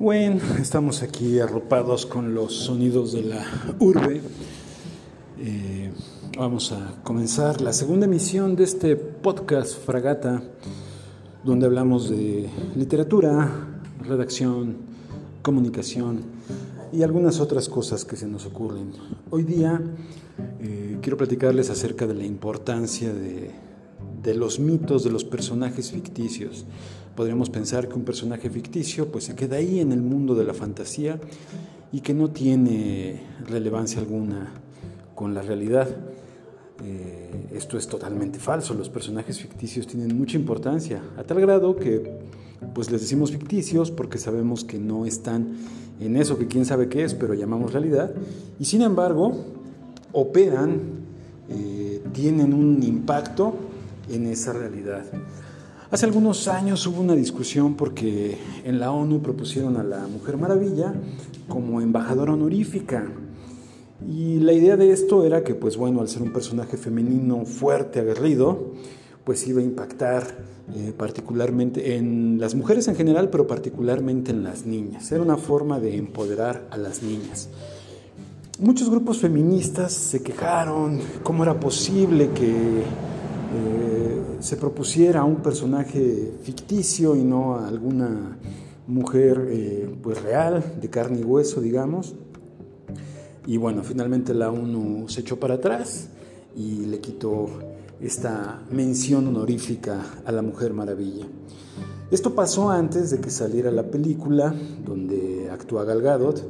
Bueno, 0.00 0.40
estamos 0.58 1.02
aquí 1.02 1.40
arropados 1.40 2.06
con 2.06 2.34
los 2.34 2.54
sonidos 2.54 3.12
de 3.12 3.22
la 3.22 3.44
urbe. 3.80 4.22
Eh, 5.38 5.92
vamos 6.38 6.72
a 6.72 7.02
comenzar 7.04 7.60
la 7.60 7.74
segunda 7.74 8.06
emisión 8.06 8.56
de 8.56 8.64
este 8.64 8.96
podcast 8.96 9.76
Fragata, 9.78 10.42
donde 11.44 11.66
hablamos 11.66 12.08
de 12.08 12.48
literatura, 12.76 13.82
redacción, 14.00 14.78
comunicación 15.42 16.22
y 16.94 17.02
algunas 17.02 17.38
otras 17.38 17.68
cosas 17.68 18.06
que 18.06 18.16
se 18.16 18.26
nos 18.26 18.46
ocurren. 18.46 18.92
Hoy 19.28 19.42
día 19.42 19.82
eh, 20.60 20.96
quiero 21.02 21.18
platicarles 21.18 21.68
acerca 21.68 22.06
de 22.06 22.14
la 22.14 22.24
importancia 22.24 23.12
de 23.12 23.50
de 24.22 24.34
los 24.34 24.58
mitos 24.58 25.04
de 25.04 25.10
los 25.10 25.24
personajes 25.24 25.90
ficticios. 25.90 26.64
Podríamos 27.16 27.50
pensar 27.50 27.88
que 27.88 27.94
un 27.94 28.04
personaje 28.04 28.50
ficticio 28.50 29.10
pues 29.10 29.24
se 29.24 29.34
queda 29.34 29.56
ahí 29.56 29.80
en 29.80 29.92
el 29.92 30.02
mundo 30.02 30.34
de 30.34 30.44
la 30.44 30.54
fantasía 30.54 31.18
y 31.92 32.00
que 32.00 32.14
no 32.14 32.30
tiene 32.30 33.20
relevancia 33.46 34.00
alguna 34.00 34.52
con 35.14 35.34
la 35.34 35.42
realidad. 35.42 35.88
Eh, 36.82 37.48
esto 37.52 37.76
es 37.76 37.86
totalmente 37.86 38.38
falso, 38.38 38.72
los 38.72 38.88
personajes 38.88 39.38
ficticios 39.38 39.86
tienen 39.86 40.16
mucha 40.16 40.38
importancia, 40.38 41.02
a 41.18 41.24
tal 41.24 41.40
grado 41.40 41.76
que 41.76 42.20
pues 42.74 42.90
les 42.90 43.02
decimos 43.02 43.32
ficticios 43.32 43.90
porque 43.90 44.16
sabemos 44.16 44.64
que 44.64 44.78
no 44.78 45.04
están 45.04 45.56
en 46.00 46.16
eso 46.16 46.38
que 46.38 46.46
quién 46.46 46.64
sabe 46.64 46.88
qué 46.88 47.04
es, 47.04 47.12
pero 47.12 47.34
llamamos 47.34 47.74
realidad, 47.74 48.14
y 48.58 48.64
sin 48.64 48.80
embargo 48.80 49.44
operan, 50.12 50.80
eh, 51.50 52.02
tienen 52.14 52.54
un 52.54 52.82
impacto 52.82 53.54
en 54.10 54.26
esa 54.26 54.52
realidad. 54.52 55.04
Hace 55.90 56.06
algunos 56.06 56.46
años 56.46 56.86
hubo 56.86 57.00
una 57.00 57.16
discusión 57.16 57.74
porque 57.74 58.38
en 58.64 58.78
la 58.78 58.92
ONU 58.92 59.20
propusieron 59.22 59.76
a 59.76 59.82
la 59.82 60.06
Mujer 60.06 60.36
Maravilla 60.36 60.94
como 61.48 61.80
embajadora 61.80 62.32
honorífica. 62.32 63.10
Y 64.08 64.38
la 64.38 64.52
idea 64.52 64.76
de 64.76 64.92
esto 64.92 65.26
era 65.26 65.42
que, 65.42 65.54
pues 65.54 65.76
bueno, 65.76 66.00
al 66.00 66.08
ser 66.08 66.22
un 66.22 66.32
personaje 66.32 66.76
femenino 66.76 67.44
fuerte, 67.44 67.98
aguerrido, 67.98 68.72
pues 69.24 69.46
iba 69.48 69.60
a 69.60 69.64
impactar 69.64 70.22
eh, 70.76 70.92
particularmente 70.96 71.96
en 71.96 72.38
las 72.38 72.54
mujeres 72.54 72.86
en 72.86 72.94
general, 72.94 73.28
pero 73.28 73.48
particularmente 73.48 74.30
en 74.30 74.44
las 74.44 74.66
niñas. 74.66 75.10
Era 75.10 75.22
una 75.22 75.36
forma 75.36 75.80
de 75.80 75.96
empoderar 75.96 76.68
a 76.70 76.76
las 76.76 77.02
niñas. 77.02 77.48
Muchos 78.60 78.90
grupos 78.90 79.18
feministas 79.18 79.92
se 79.92 80.22
quejaron 80.22 81.00
cómo 81.24 81.42
era 81.42 81.58
posible 81.58 82.30
que 82.30 82.84
eh, 83.52 84.20
se 84.40 84.56
propusiera 84.56 85.20
a 85.20 85.24
un 85.24 85.36
personaje 85.36 86.32
ficticio 86.42 87.16
y 87.16 87.24
no 87.24 87.56
a 87.56 87.68
alguna 87.68 88.38
mujer 88.86 89.46
eh, 89.50 89.96
pues 90.02 90.22
real, 90.22 90.78
de 90.80 90.88
carne 90.90 91.20
y 91.20 91.24
hueso, 91.24 91.60
digamos. 91.60 92.14
Y 93.46 93.56
bueno, 93.56 93.82
finalmente 93.82 94.34
la 94.34 94.50
ONU 94.50 95.08
se 95.08 95.22
echó 95.22 95.38
para 95.40 95.54
atrás 95.54 96.08
y 96.56 96.86
le 96.86 97.00
quitó 97.00 97.48
esta 98.00 98.62
mención 98.70 99.26
honorífica 99.26 100.00
a 100.24 100.32
la 100.32 100.42
Mujer 100.42 100.72
Maravilla. 100.72 101.26
Esto 102.10 102.34
pasó 102.34 102.70
antes 102.70 103.10
de 103.10 103.20
que 103.20 103.30
saliera 103.30 103.70
la 103.70 103.84
película 103.84 104.54
donde 104.84 105.48
actúa 105.50 105.84
Gal 105.84 106.02
Gadot, 106.02 106.42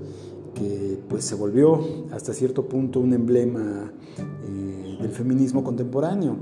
que 0.55 0.99
pues 1.09 1.25
se 1.25 1.35
volvió 1.35 2.07
hasta 2.13 2.33
cierto 2.33 2.67
punto 2.67 3.01
un 3.01 3.13
emblema 3.13 3.93
eh, 4.19 4.99
del 5.01 5.11
feminismo 5.11 5.63
contemporáneo. 5.63 6.37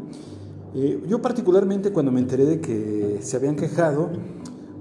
Eh, 0.75 1.03
yo 1.09 1.23
particularmente 1.23 1.93
cuando 1.93 2.13
me 2.13 2.21
enteré 2.21 2.45
de 2.45 2.61
que 2.61 3.19
se 3.23 3.37
habían 3.37 3.57
quejado, 3.57 4.11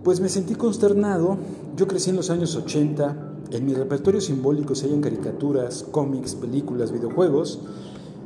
pues 0.04 0.20
me 0.20 0.30
sentí 0.30 0.56
consternado. 0.56 1.38
Yo 1.76 1.88
crecí 1.88 2.10
en 2.10 2.16
los 2.16 2.30
años 2.30 2.56
80, 2.56 3.34
en 3.52 3.66
mi 3.66 3.74
repertorio 3.74 4.22
simbólico 4.22 4.76
se 4.76 4.88
hallan 4.88 5.02
caricaturas, 5.02 5.86
cómics, 5.92 6.36
películas, 6.36 6.92
videojuegos, 6.92 7.62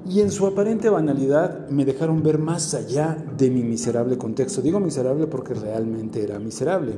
y 0.09 0.21
en 0.21 0.31
su 0.31 0.47
aparente 0.47 0.89
banalidad 0.89 1.69
me 1.69 1.85
dejaron 1.85 2.23
ver 2.23 2.39
más 2.39 2.73
allá 2.73 3.23
de 3.37 3.51
mi 3.51 3.61
miserable 3.61 4.17
contexto. 4.17 4.61
Digo 4.61 4.79
miserable 4.79 5.27
porque 5.27 5.53
realmente 5.53 6.23
era 6.23 6.39
miserable. 6.39 6.93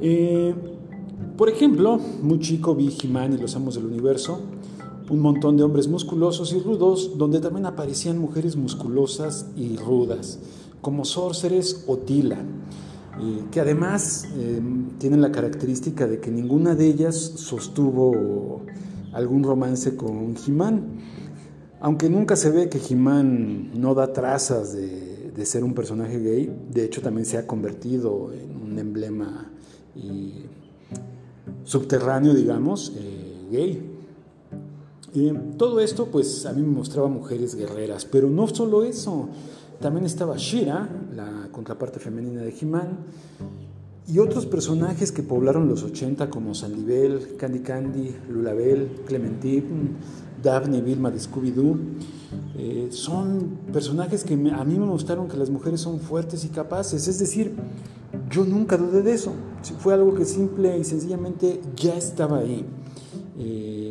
Eh, 0.00 0.54
por 1.36 1.48
ejemplo, 1.48 1.98
muy 2.22 2.40
chico 2.40 2.74
vi 2.74 2.96
He-Man 3.02 3.34
y 3.34 3.38
los 3.38 3.54
Amos 3.56 3.74
del 3.74 3.86
Universo, 3.86 4.40
un 5.10 5.20
montón 5.20 5.56
de 5.56 5.62
hombres 5.62 5.88
musculosos 5.88 6.52
y 6.52 6.60
rudos, 6.60 7.16
donde 7.16 7.40
también 7.40 7.66
aparecían 7.66 8.18
mujeres 8.18 8.56
musculosas 8.56 9.46
y 9.56 9.76
rudas, 9.76 10.38
como 10.80 11.04
Sorceres 11.04 11.84
o 11.86 11.96
Tila, 11.96 12.38
eh, 13.20 13.44
que 13.50 13.60
además 13.60 14.28
eh, 14.36 14.60
tienen 14.98 15.20
la 15.22 15.32
característica 15.32 16.06
de 16.06 16.20
que 16.20 16.30
ninguna 16.30 16.74
de 16.74 16.86
ellas 16.86 17.16
sostuvo 17.16 18.62
algún 19.12 19.42
romance 19.42 19.96
con 19.96 20.36
Jimán, 20.36 20.98
aunque 21.80 22.10
nunca 22.10 22.36
se 22.36 22.50
ve 22.50 22.68
que 22.68 22.78
Jimán 22.78 23.80
no 23.80 23.94
da 23.94 24.12
trazas 24.12 24.72
de, 24.74 25.06
ser 25.44 25.62
un 25.62 25.72
personaje 25.72 26.18
gay, 26.18 26.52
de 26.68 26.84
hecho 26.84 27.00
también 27.00 27.24
se 27.24 27.38
ha 27.38 27.46
convertido 27.46 28.32
en 28.32 28.56
un 28.60 28.76
emblema 28.76 29.48
subterráneo, 31.62 32.34
digamos, 32.34 32.92
eh, 32.96 33.46
gay 33.48 33.97
todo 35.56 35.80
esto 35.80 36.06
pues 36.06 36.44
a 36.46 36.52
mí 36.52 36.62
me 36.62 36.68
mostraba 36.68 37.08
mujeres 37.08 37.54
guerreras, 37.54 38.04
pero 38.04 38.28
no 38.28 38.46
solo 38.46 38.84
eso, 38.84 39.28
también 39.80 40.06
estaba 40.06 40.36
Shira, 40.36 40.88
la 41.14 41.48
contraparte 41.50 41.98
femenina 41.98 42.42
de 42.42 42.54
He-Man, 42.58 42.98
y 44.06 44.18
otros 44.20 44.46
personajes 44.46 45.12
que 45.12 45.22
poblaron 45.22 45.68
los 45.68 45.82
80 45.82 46.30
como 46.30 46.54
Sandibel, 46.54 47.36
Candy 47.36 47.60
Candy, 47.60 48.14
Lulabel, 48.30 49.02
Clementine, 49.06 49.90
Daphne 50.42 50.80
Vilma 50.80 51.10
de 51.10 51.18
Scooby-Doo. 51.18 51.76
Eh, 52.56 52.88
son 52.90 53.58
personajes 53.72 54.24
que 54.24 54.34
a 54.34 54.64
mí 54.64 54.78
me 54.78 54.86
mostraron 54.86 55.28
que 55.28 55.36
las 55.36 55.50
mujeres 55.50 55.80
son 55.80 56.00
fuertes 56.00 56.44
y 56.44 56.48
capaces, 56.48 57.06
es 57.06 57.18
decir, 57.18 57.54
yo 58.30 58.44
nunca 58.44 58.76
dudé 58.76 59.02
de 59.02 59.12
eso, 59.12 59.32
fue 59.78 59.94
algo 59.94 60.14
que 60.14 60.24
simple 60.24 60.78
y 60.78 60.84
sencillamente 60.84 61.60
ya 61.76 61.94
estaba 61.94 62.38
ahí. 62.38 62.64
Eh, 63.38 63.87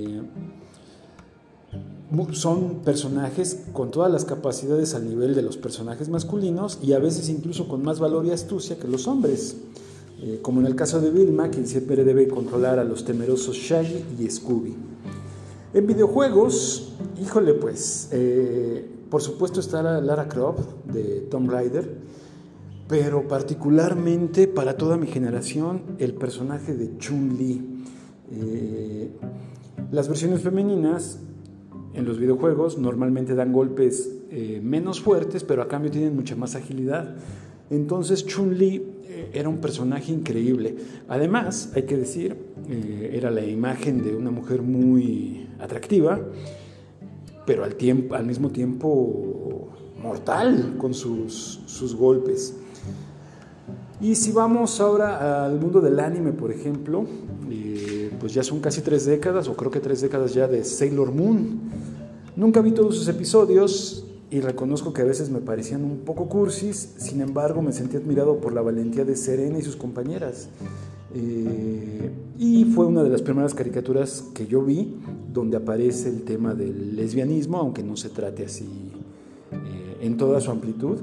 son 2.31 2.79
personajes 2.85 3.65
con 3.73 3.91
todas 3.91 4.11
las 4.11 4.25
capacidades 4.25 4.93
al 4.93 5.07
nivel 5.07 5.35
de 5.35 5.41
los 5.41 5.57
personajes 5.57 6.09
masculinos 6.09 6.79
y 6.81 6.93
a 6.93 6.99
veces 6.99 7.29
incluso 7.29 7.67
con 7.67 7.83
más 7.83 7.99
valor 7.99 8.25
y 8.25 8.31
astucia 8.31 8.79
que 8.79 8.87
los 8.87 9.07
hombres, 9.07 9.57
eh, 10.21 10.39
como 10.41 10.61
en 10.61 10.67
el 10.67 10.75
caso 10.75 11.01
de 11.01 11.11
Vilma, 11.11 11.49
quien 11.49 11.67
siempre 11.67 12.03
debe 12.03 12.27
controlar 12.27 12.79
a 12.79 12.83
los 12.83 13.03
temerosos 13.03 13.57
Shaggy 13.57 14.05
y 14.19 14.29
Scooby. 14.29 14.75
En 15.73 15.85
videojuegos, 15.85 16.93
híjole 17.21 17.53
pues, 17.53 18.07
eh, 18.11 18.89
por 19.09 19.21
supuesto 19.21 19.59
está 19.59 19.81
Lara 20.01 20.27
Croft 20.27 20.85
de 20.85 21.21
Tomb 21.29 21.49
Raider, 21.49 21.97
pero 22.87 23.27
particularmente 23.27 24.47
para 24.47 24.77
toda 24.77 24.95
mi 24.95 25.07
generación 25.07 25.81
el 25.99 26.13
personaje 26.13 26.73
de 26.73 26.97
Chun-Li. 26.97 27.83
Eh, 28.31 29.11
las 29.91 30.07
versiones 30.07 30.41
femeninas 30.41 31.19
en 31.97 32.05
los 32.05 32.19
videojuegos 32.19 32.77
normalmente 32.77 33.33
dan 33.33 33.51
golpes 33.51 34.11
eh, 34.29 34.61
menos 34.63 35.01
fuertes, 35.01 35.43
pero 35.43 35.63
a 35.63 35.67
cambio 35.67 35.89
tienen 35.89 36.15
mucha 36.15 36.35
más 36.35 36.55
agilidad. 36.55 37.15
Entonces 37.71 38.23
Chun-Li 38.25 38.75
eh, 39.07 39.31
era 39.33 39.49
un 39.49 39.57
personaje 39.57 40.11
increíble. 40.11 40.75
Además, 41.07 41.71
hay 41.73 41.83
que 41.83 41.97
decir, 41.97 42.37
eh, 42.69 43.13
era 43.13 43.31
la 43.31 43.43
imagen 43.43 44.03
de 44.03 44.15
una 44.15 44.29
mujer 44.29 44.61
muy 44.61 45.47
atractiva, 45.59 46.21
pero 47.47 47.63
al, 47.63 47.73
tiempo, 47.75 48.13
al 48.13 48.27
mismo 48.27 48.51
tiempo 48.51 49.69
mortal 49.99 50.75
con 50.77 50.93
sus, 50.93 51.61
sus 51.65 51.95
golpes. 51.95 52.55
Y 53.99 54.13
si 54.13 54.31
vamos 54.31 54.79
ahora 54.79 55.45
al 55.45 55.59
mundo 55.59 55.81
del 55.81 55.99
anime, 55.99 56.31
por 56.31 56.51
ejemplo, 56.51 57.07
pues 58.19 58.33
ya 58.33 58.43
son 58.43 58.59
casi 58.59 58.81
tres 58.81 59.05
décadas, 59.05 59.47
o 59.47 59.55
creo 59.55 59.71
que 59.71 59.79
tres 59.79 60.01
décadas 60.01 60.33
ya 60.33 60.47
de 60.47 60.63
Sailor 60.63 61.11
Moon. 61.11 61.59
Nunca 62.37 62.61
vi 62.61 62.71
todos 62.71 62.95
sus 62.95 63.07
episodios 63.07 64.05
y 64.29 64.41
reconozco 64.41 64.93
que 64.93 65.01
a 65.01 65.05
veces 65.05 65.31
me 65.31 65.39
parecían 65.39 65.83
un 65.83 66.01
poco 66.01 66.29
cursis, 66.29 66.93
sin 66.97 67.21
embargo 67.21 67.63
me 67.63 67.71
sentí 67.71 67.97
admirado 67.97 68.39
por 68.39 68.53
la 68.53 68.61
valentía 68.61 69.03
de 69.03 69.15
Serena 69.15 69.57
y 69.57 69.63
sus 69.63 69.75
compañeras. 69.75 70.47
Eh, 71.15 72.11
y 72.37 72.65
fue 72.65 72.85
una 72.85 73.01
de 73.01 73.09
las 73.09 73.23
primeras 73.23 73.55
caricaturas 73.55 74.23
que 74.35 74.45
yo 74.45 74.61
vi 74.61 74.97
donde 75.33 75.57
aparece 75.57 76.09
el 76.09 76.21
tema 76.25 76.53
del 76.53 76.95
lesbianismo, 76.95 77.57
aunque 77.57 77.81
no 77.81 77.97
se 77.97 78.09
trate 78.09 78.45
así 78.45 78.69
eh, 79.51 79.97
en 80.01 80.17
toda 80.17 80.39
su 80.39 80.51
amplitud, 80.51 80.99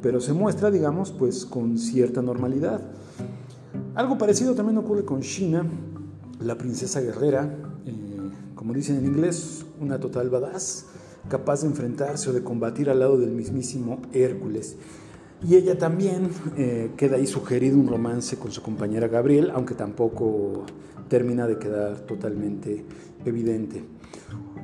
pero 0.00 0.20
se 0.20 0.32
muestra, 0.32 0.70
digamos, 0.70 1.10
pues 1.10 1.44
con 1.44 1.76
cierta 1.76 2.22
normalidad. 2.22 2.82
Algo 3.96 4.16
parecido 4.16 4.54
también 4.54 4.78
ocurre 4.78 5.04
con 5.04 5.22
Shina, 5.22 5.66
la 6.40 6.56
princesa 6.56 7.00
guerrera, 7.00 7.67
como 8.68 8.76
dicen 8.76 8.98
en 8.98 9.06
inglés, 9.06 9.64
una 9.80 9.98
total 9.98 10.28
badass, 10.28 10.84
capaz 11.30 11.62
de 11.62 11.68
enfrentarse 11.68 12.28
o 12.28 12.34
de 12.34 12.42
combatir 12.42 12.90
al 12.90 12.98
lado 12.98 13.16
del 13.16 13.30
mismísimo 13.30 14.02
Hércules. 14.12 14.76
Y 15.42 15.54
ella 15.54 15.78
también 15.78 16.28
eh, 16.58 16.90
queda 16.98 17.16
ahí 17.16 17.26
sugerido 17.26 17.78
un 17.78 17.88
romance 17.88 18.36
con 18.36 18.52
su 18.52 18.60
compañera 18.60 19.08
Gabriel, 19.08 19.52
aunque 19.54 19.74
tampoco 19.74 20.66
termina 21.08 21.46
de 21.46 21.58
quedar 21.58 22.00
totalmente 22.00 22.84
evidente. 23.24 23.84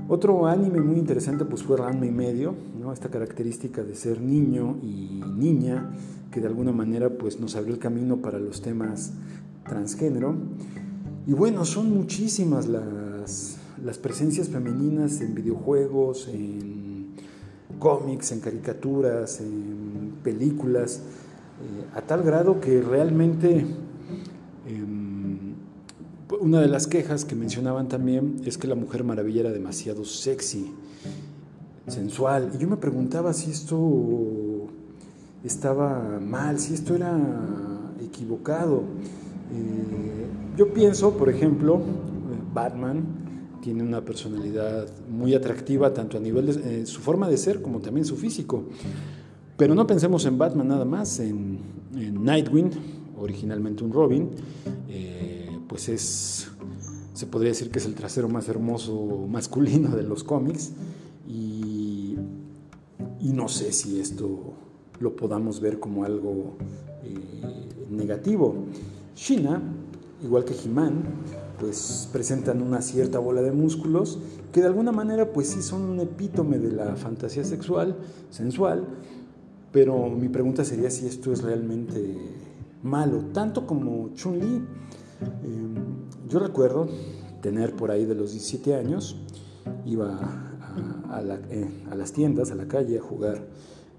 Otro 0.06 0.48
anime 0.48 0.82
muy 0.82 0.98
interesante 0.98 1.46
pues 1.46 1.62
fue 1.62 1.78
Ranma 1.78 2.04
y 2.04 2.10
medio, 2.10 2.54
¿no? 2.78 2.92
esta 2.92 3.08
característica 3.08 3.82
de 3.84 3.94
ser 3.94 4.20
niño 4.20 4.76
y 4.82 5.22
niña, 5.34 5.92
que 6.30 6.42
de 6.42 6.46
alguna 6.46 6.72
manera 6.72 7.08
pues 7.08 7.40
nos 7.40 7.56
abrió 7.56 7.72
el 7.72 7.80
camino 7.80 8.18
para 8.18 8.38
los 8.38 8.60
temas 8.60 9.14
transgénero. 9.66 10.36
Y 11.26 11.32
bueno, 11.32 11.64
son 11.64 11.90
muchísimas 11.90 12.68
las, 12.68 13.63
las 13.84 13.98
presencias 13.98 14.48
femeninas 14.48 15.20
en 15.20 15.34
videojuegos, 15.34 16.28
en 16.28 17.08
cómics, 17.78 18.32
en 18.32 18.40
caricaturas, 18.40 19.40
en 19.40 20.14
películas, 20.22 20.96
eh, 20.96 21.84
a 21.94 22.00
tal 22.00 22.22
grado 22.22 22.60
que 22.60 22.80
realmente 22.80 23.66
em, 24.66 25.54
una 26.40 26.60
de 26.60 26.68
las 26.68 26.86
quejas 26.86 27.26
que 27.26 27.34
mencionaban 27.34 27.88
también 27.88 28.40
es 28.44 28.56
que 28.56 28.66
la 28.66 28.74
Mujer 28.74 29.04
Maravilla 29.04 29.42
era 29.42 29.52
demasiado 29.52 30.04
sexy, 30.04 30.72
sensual. 31.86 32.52
Y 32.54 32.58
yo 32.58 32.68
me 32.68 32.78
preguntaba 32.78 33.34
si 33.34 33.50
esto 33.50 34.66
estaba 35.44 36.18
mal, 36.20 36.58
si 36.58 36.72
esto 36.72 36.94
era 36.94 37.18
equivocado. 38.02 38.78
Eh, 39.52 40.26
yo 40.56 40.72
pienso, 40.72 41.18
por 41.18 41.28
ejemplo, 41.28 41.80
Batman 42.54 43.23
tiene 43.64 43.82
una 43.82 44.04
personalidad 44.04 44.86
muy 45.08 45.32
atractiva, 45.32 45.94
tanto 45.94 46.18
a 46.18 46.20
nivel 46.20 46.44
de 46.44 46.82
eh, 46.82 46.86
su 46.86 47.00
forma 47.00 47.30
de 47.30 47.38
ser 47.38 47.62
como 47.62 47.80
también 47.80 48.04
su 48.04 48.14
físico. 48.14 48.64
Pero 49.56 49.74
no 49.74 49.86
pensemos 49.86 50.26
en 50.26 50.36
Batman 50.36 50.68
nada 50.68 50.84
más, 50.84 51.18
en, 51.18 51.60
Nightwing, 51.94 52.70
originalmente 53.18 53.82
un 53.82 53.90
Robin, 53.90 54.28
eh, 54.90 55.48
pues 55.66 55.88
es, 55.88 56.48
se 57.14 57.26
podría 57.26 57.52
decir 57.52 57.70
que 57.70 57.78
es 57.78 57.86
el 57.86 57.94
trasero 57.94 58.28
más 58.28 58.46
hermoso 58.50 59.26
masculino 59.30 59.96
de 59.96 60.02
los 60.02 60.24
cómics. 60.24 60.72
Y, 61.26 62.18
y 63.22 63.32
no 63.32 63.48
sé 63.48 63.72
si 63.72 63.98
esto 63.98 64.52
lo 65.00 65.16
podamos 65.16 65.60
ver 65.60 65.80
como 65.80 66.04
algo 66.04 66.58
negativo. 67.88 68.66
Shina, 69.16 69.62
igual 70.22 70.44
que 70.44 70.52
He-Man, 70.52 71.02
pues 71.64 72.10
presentan 72.12 72.60
una 72.60 72.82
cierta 72.82 73.18
bola 73.18 73.40
de 73.40 73.50
músculos 73.50 74.18
que 74.52 74.60
de 74.60 74.66
alguna 74.66 74.92
manera 74.92 75.32
pues 75.32 75.48
sí 75.48 75.62
son 75.62 75.80
un 75.80 75.98
epítome 75.98 76.58
de 76.58 76.70
la 76.70 76.94
fantasía 76.94 77.42
sexual, 77.42 77.96
sensual, 78.28 78.86
pero 79.72 80.10
mi 80.10 80.28
pregunta 80.28 80.62
sería 80.62 80.90
si 80.90 81.06
esto 81.06 81.32
es 81.32 81.42
realmente 81.42 82.18
malo, 82.82 83.30
tanto 83.32 83.66
como 83.66 84.10
Chun-Li. 84.12 84.62
Em, 85.42 85.74
yo 86.28 86.38
recuerdo 86.38 86.86
tener 87.40 87.74
por 87.74 87.90
ahí 87.90 88.04
de 88.04 88.14
los 88.14 88.32
17 88.32 88.74
años, 88.74 89.16
iba 89.86 90.18
a, 91.08 91.22
eh, 91.48 91.82
las 91.96 92.12
tiendas, 92.12 92.50
a 92.50 92.56
la 92.56 92.68
calle 92.68 92.98
a 92.98 93.02
jugar 93.02 93.46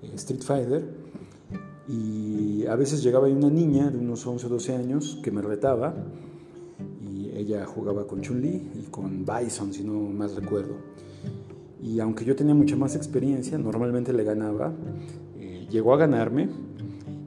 eh, 0.03 0.11
Street 0.13 0.43
Fighter 0.43 0.87
y 1.87 2.67
a 2.67 2.75
veces 2.75 3.01
llegaba 3.01 3.25
ahí 3.25 3.33
una 3.33 3.49
niña 3.49 3.89
de 3.89 3.97
unos 3.97 4.27
11 4.27 4.45
o 4.45 4.49
12 4.49 4.75
años 4.75 5.19
que 5.23 5.31
me 5.31 5.41
retaba 5.41 5.95
ella 7.35 7.65
jugaba 7.65 8.07
con 8.07 8.21
Chun-Li 8.21 8.71
y 8.75 8.89
con 8.89 9.25
Bison, 9.25 9.73
si 9.73 9.83
no 9.83 9.93
más 9.93 10.35
recuerdo. 10.35 10.75
Y 11.81 11.99
aunque 11.99 12.25
yo 12.25 12.35
tenía 12.35 12.55
mucha 12.55 12.75
más 12.75 12.95
experiencia, 12.95 13.57
normalmente 13.57 14.13
le 14.13 14.23
ganaba, 14.23 14.73
eh, 15.37 15.67
llegó 15.69 15.93
a 15.93 15.97
ganarme 15.97 16.49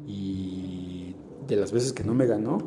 y 0.07 1.15
de 1.47 1.57
las 1.57 1.73
veces 1.73 1.93
que 1.93 2.05
no 2.05 2.15
me 2.15 2.27
ganó, 2.27 2.59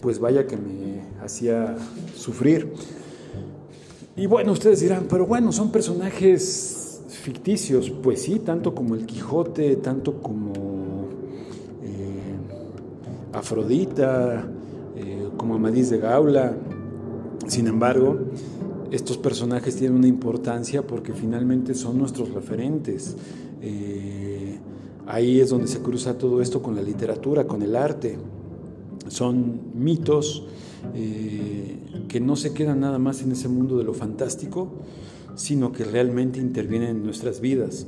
pues 0.00 0.18
vaya 0.18 0.46
que 0.46 0.56
me 0.56 1.02
hacía 1.22 1.76
sufrir. 2.14 2.72
Y 4.16 4.26
bueno, 4.26 4.52
ustedes 4.52 4.80
dirán, 4.80 5.06
pero 5.08 5.26
bueno, 5.26 5.52
son 5.52 5.70
personajes 5.70 7.02
ficticios. 7.08 7.90
Pues 7.90 8.22
sí, 8.22 8.38
tanto 8.38 8.74
como 8.74 8.94
el 8.94 9.04
Quijote, 9.04 9.76
tanto 9.76 10.22
como 10.22 10.76
Afrodita, 13.36 14.48
eh, 14.96 15.28
como 15.36 15.56
Amadís 15.56 15.90
de 15.90 15.98
Gaula. 15.98 16.56
Sin 17.46 17.66
embargo, 17.66 18.18
estos 18.90 19.18
personajes 19.18 19.76
tienen 19.76 19.98
una 19.98 20.08
importancia 20.08 20.86
porque 20.86 21.12
finalmente 21.12 21.74
son 21.74 21.98
nuestros 21.98 22.32
referentes. 22.32 23.16
Eh, 23.62 24.58
ahí 25.06 25.40
es 25.40 25.50
donde 25.50 25.68
se 25.68 25.80
cruza 25.80 26.18
todo 26.18 26.40
esto 26.42 26.62
con 26.62 26.74
la 26.74 26.82
literatura, 26.82 27.46
con 27.46 27.62
el 27.62 27.76
arte. 27.76 28.18
Son 29.08 29.60
mitos 29.74 30.46
eh, 30.94 31.78
que 32.08 32.20
no 32.20 32.36
se 32.36 32.52
quedan 32.52 32.80
nada 32.80 32.98
más 32.98 33.22
en 33.22 33.32
ese 33.32 33.48
mundo 33.48 33.78
de 33.78 33.84
lo 33.84 33.94
fantástico, 33.94 34.68
sino 35.34 35.72
que 35.72 35.84
realmente 35.84 36.40
intervienen 36.40 36.96
en 36.96 37.04
nuestras 37.04 37.40
vidas. 37.40 37.86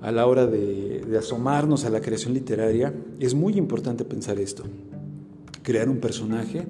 A 0.00 0.12
la 0.12 0.26
hora 0.26 0.46
de 0.46 1.16
asomarnos 1.18 1.84
a 1.86 1.90
la 1.90 2.00
creación 2.00 2.34
literaria, 2.34 2.94
es 3.20 3.34
muy 3.34 3.54
importante 3.54 4.04
pensar 4.04 4.38
esto 4.38 4.64
crear 5.64 5.88
un 5.88 5.96
personaje, 5.96 6.66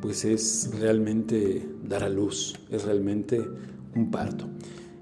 pues 0.00 0.24
es 0.24 0.70
realmente 0.78 1.68
dar 1.82 2.04
a 2.04 2.08
luz, 2.08 2.54
es 2.70 2.84
realmente 2.84 3.42
un 3.94 4.10
parto. 4.10 4.46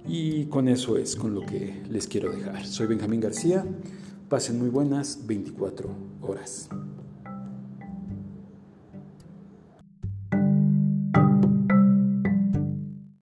Y 0.08 0.46
con 0.46 0.68
eso 0.68 0.96
es 0.96 1.16
con 1.16 1.34
lo 1.34 1.40
que 1.40 1.82
les 1.90 2.06
quiero 2.06 2.30
dejar. 2.30 2.64
Soy 2.64 2.86
Benjamín 2.86 3.20
García, 3.20 3.66
pasen 4.28 4.58
muy 4.58 4.68
buenas 4.68 5.26
24 5.26 5.90
horas. 6.22 6.68